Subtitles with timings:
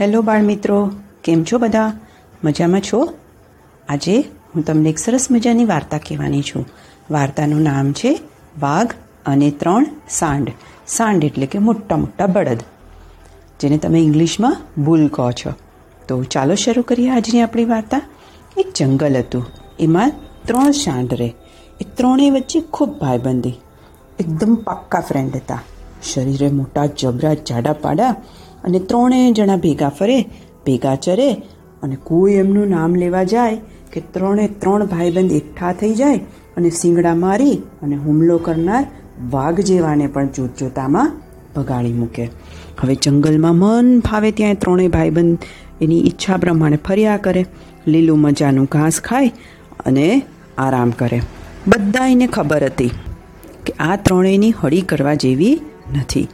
[0.00, 0.90] Hello બાળ મિત્રો
[1.24, 1.92] કેમ છો બધા?
[2.44, 3.14] મજામાં છો?
[3.88, 6.66] આજે હું તમને એક સરસ મજાની વાર્તા કહેવાની છું.
[7.10, 8.20] વાર્તાનું નામ છે
[8.60, 8.94] વાઘ
[9.26, 10.52] અને ત્રણ સાંડ.
[10.86, 12.58] સાંડ એટલે કે મોટા મોટા બળદ.
[13.60, 15.52] જેને તમે ઇંગ્લિશમાં બુલ કહો છો.
[16.08, 18.00] તો ચાલો શરૂ કરીએ આજની આપણી વાર્તા.
[18.56, 19.46] એક જંગલ હતું.
[19.80, 20.12] એમાં
[20.44, 21.34] ત્રણ સાંડ રહે.
[21.80, 23.60] એ ત્રણેય વચ્ચે ખૂબ ભાઈબંધી.
[24.20, 25.60] એકદમ પાક્કા ફ્રેન્ડ હતા.
[26.02, 28.14] શરીરે મોટા જબરા જાડા પાડા
[28.68, 30.18] અને ત્રણેય જણા ભેગા ફરે,
[30.66, 31.30] ભેગા ચરે
[31.82, 33.56] અને કોઈ એમનું નામ લેવા જાય
[33.92, 36.20] કે ત્રણે ત્રણ ભાઈબંધ એકઠા થઈ જાય
[36.56, 38.84] અને શિંગડા મારી અને હુમલો કરનાર
[39.30, 41.12] વાઘ જેવાને પણ જોત જોતામાં
[41.56, 42.24] ભગાડી મૂકે.
[42.80, 45.46] હવે જંગલમાં મન ફાવે ત્યાં ત્રણેય ભાઈબંધ
[45.80, 47.42] એની ઈચ્છા પ્રમાણે ફર્યા કરે,
[47.86, 49.32] લીલું મજાનું ઘાસ ખાય
[49.86, 50.22] અને
[50.58, 51.20] આરામ કરે.
[51.68, 52.90] બધા એને ખબર હતી
[53.66, 55.54] કે આ ત્રણેયની હળી કરવા જેવી
[55.98, 56.26] નથી.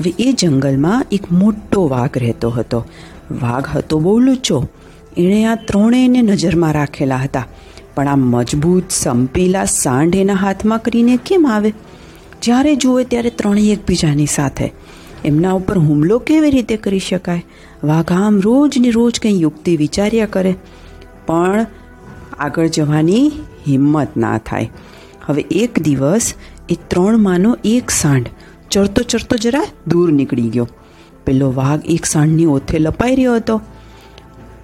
[0.00, 2.86] હવે એ જંગલમાં એક મોટો વાઘ રહેતો હતો.
[3.30, 4.68] વાઘ હતો બહુ લૂચો.
[5.16, 7.46] એણે આ ત્રણેયને નજરમાં રાખેલા હતા.
[7.94, 11.72] પણ આ મજબૂત, સંપેલા સાંઢ એના હાથમાં કરીને કેમ આવે?
[12.42, 14.72] જ્યારે જુએ ત્યારે ત્રણેય એકબીજાની સાથે.
[15.24, 17.44] એમના ઉપર હુમલો કેવી રીતે કરી શકાય?
[17.84, 20.54] વાઘ આમ રોજ ને રોજ કંઈ યુક્તિ વિચાર્યા કરે.
[21.26, 21.66] પણ
[22.38, 23.32] આગળ જવાની
[23.68, 24.70] હિંમત ના થાય.
[25.24, 26.34] હવે એક દિવસ
[26.68, 28.26] એ ત્રણમાંનો એક સાંઢ
[28.70, 30.68] ચરતો ચરતો જરા દૂર નીકળી ગયો.
[31.26, 33.56] પેલો વાઘ એક સાંઢની ઓથે લપાઈ રહ્યો હતો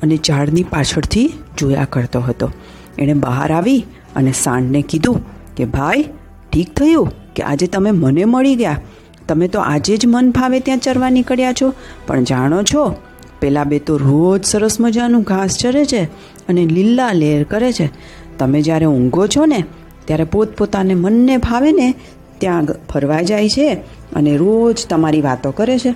[0.02, 2.50] અને ઝાડની પાછળથી જોયા કરતો હતો.
[2.98, 5.20] એણે બહાર આવી અને સાંઢને કીધું
[5.54, 6.04] કે, ભાઈ,
[6.52, 8.80] ઠીક થયું કે આજે તમે મને મળી ગયા?
[9.28, 11.72] તમે તો આજે જ મન ફાવે ત્યાં ચરવા નીકળ્યા છો.
[12.06, 12.96] પણ જાણો છો,
[13.40, 16.04] પેલા બે તો રોજ સરસ મજાનું ઘાસ ચરે છે
[16.48, 17.90] અને લીલા લેર કરે છે.
[18.38, 19.64] તમે જ્યારે ઊંઘો છો ને,
[20.04, 21.94] ત્યારે પોતપોતાને મનને ભાવે ને
[22.38, 23.74] ત્યાં ફરવા જાય છે
[24.14, 25.90] અને રોજ તમારી વાતો કરે છે.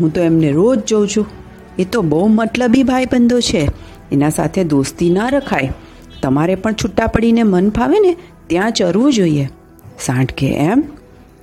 [0.00, 1.26] હું તો એમને રોજ જોઉં છું.
[1.78, 3.68] એ તો બહુ મતલબી ભાઈબંધો છે.
[4.12, 5.72] એના સાથે દોસ્તી ના રખાય.
[6.22, 9.48] તમારે પણ છૂટા પડીને મન ફાવે ને, ત્યાં ચરવું જોઈએ.
[10.00, 10.82] સાંઠ કે એમ?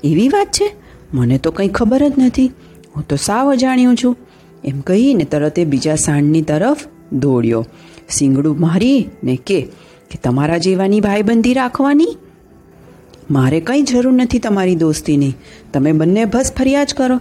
[0.04, 0.76] એવી વાત છે?
[1.14, 2.52] મને તો કંઈ ખબર જ નથી.
[2.96, 4.18] હું તો સાવ અજાણ્યું છું.
[4.64, 6.78] એમ કહીને તરત એ બીજા સાંઢની તરફ
[7.14, 7.66] દોડ્યો.
[8.10, 9.68] સિંગડું મારી ને કે
[10.24, 12.18] તમારા જેવાની ભાઈબંધી રાખવાની?
[13.32, 15.34] મારે કંઈ જરૂર નથી તમારી દોસ્તીની.
[15.74, 17.20] તમે બંને બસ ફરિયાદ કરો.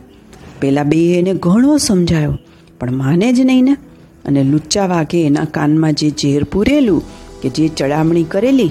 [0.60, 2.38] પેલા બે એને ઘણો સમજાયો,
[2.80, 3.76] પણ માને જ નહીં ને.
[4.24, 7.02] અને લુચ્ચા વાઘે એના કાનમાં જે ઝેર પૂરેલું
[7.42, 8.70] કે જે ચડામણી કરેલી,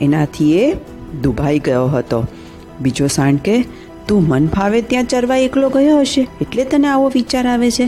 [0.00, 0.72] એનાથી એ
[1.22, 2.24] દુભાઈ ગયો હતો.
[2.80, 3.56] બીજો સાંડ કે,
[4.08, 7.86] તું મન ફાવે ત્યાં ચરવા એકલો ગયો હશે, એટલે તને આવો વિચાર આવે છે.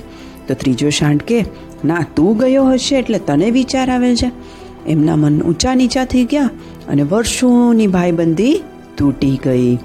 [0.49, 1.45] તો ત્રીજો સાંડ કે,
[1.85, 4.31] ના, તું ગયો હશે, એટલે તને વિચાર આવે છે.
[4.87, 6.51] એમના મન ઊંચા નીચા થઈ ગયા
[6.89, 8.63] અને વર્ષોની ભાઈબંધી
[8.99, 9.77] તૂટી ગઈ.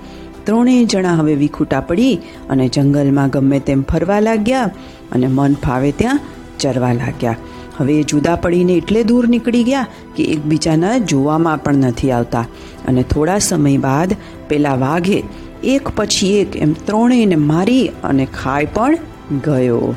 [0.43, 4.71] ત્રણેય જણા હવે વિખૂટા પડી અને જંગલમાં ગમે તેમ ફરવા લાગ્યા
[5.11, 6.19] અને મન ફાવે ત્યાં
[6.59, 7.35] ચરવા લાગ્યા.
[7.77, 12.45] હવે જુદા પડીને એટલે દૂર નીકળી ગયા કે એકબીજાના જોવામાં પણ નથી આવતા.
[12.87, 14.15] અને થોડા સમય બાદ
[14.47, 15.23] પેલા વાઘે
[15.63, 18.97] એક પછી એક એમ ત્રણેયને મારી અને ખાઈ પણ
[19.45, 19.95] ગયો.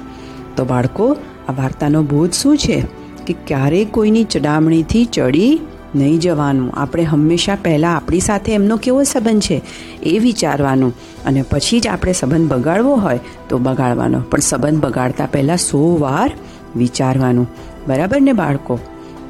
[0.56, 1.16] તો બાળકો,
[1.48, 2.84] આ વાર્તાનો બોધ શું છે?
[3.26, 5.60] કે ક્યારેય કોઈની ચડામણીથી ચડી
[5.94, 6.70] નહીં જવાનું.
[6.74, 9.62] આપણે હંમેશા પહેલાં આપણી સાથે એમનો કેવો સંબંધ છે
[10.02, 10.92] એ વિચારવાનું.
[11.26, 14.20] અને પછી જ આપણે સંબંધ બગાડવો હોય તો બગાડવાનો.
[14.20, 16.32] પણ સંબંધ બગાડતા પહેલાં સો વાર
[16.76, 17.50] વિચારવાનું.
[17.88, 18.78] બરાબર ને બાળકો?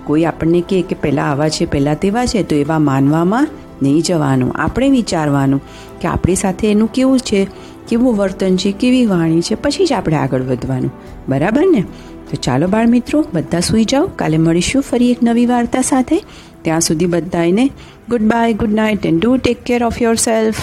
[0.05, 3.49] કોઈ આપણને કહે કે પહેલાં આવા છે, પહેલાં તેવા છે, તો એવા માનવામાં
[3.83, 4.53] નહીં જવાનું.
[4.53, 5.61] આપણે વિચારવાનું
[6.01, 7.49] કે આપણી સાથે એનું કેવું છે,
[7.89, 10.91] કેવું વર્તન છે, કેવી વાણી છે, પછી જ આપણે આગળ વધવાનું.
[11.29, 11.85] બરાબર ને?
[12.25, 14.07] તો ચાલો બાળ મિત્રો બધા સૂઈ જાઓ.
[14.17, 16.23] કાલે મળીશું ફરી એક નવી વાર્તા સાથે.
[16.65, 17.65] ત્યાં સુધી બધાને
[18.09, 20.63] good bye good night and do take care of yourself